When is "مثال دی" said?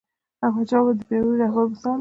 1.71-1.87